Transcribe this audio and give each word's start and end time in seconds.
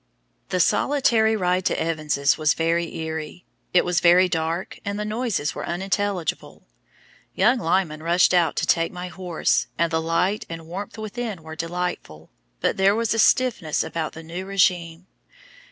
The 0.49 0.59
solitary 0.59 1.35
ride 1.35 1.63
to 1.65 1.79
Evans's 1.79 2.35
was 2.35 2.55
very 2.55 2.91
eerie. 2.95 3.45
It 3.71 3.85
was 3.85 3.99
very 3.99 4.27
dark, 4.27 4.79
and 4.83 4.97
the 4.99 5.05
noises 5.05 5.53
were 5.53 5.63
unintelligible. 5.63 6.63
Young 7.35 7.59
Lyman 7.59 8.01
rushed 8.01 8.33
out 8.33 8.55
to 8.55 8.65
take 8.65 8.91
my 8.91 9.09
horse, 9.09 9.67
and 9.77 9.91
the 9.91 10.01
light 10.01 10.43
and 10.49 10.65
warmth 10.65 10.97
within 10.97 11.43
were 11.43 11.55
delightful, 11.55 12.31
but 12.61 12.77
there 12.77 12.95
was 12.95 13.13
a 13.13 13.19
stiffness 13.19 13.83
about 13.83 14.13
the 14.13 14.23
new 14.23 14.43
regime. 14.43 15.05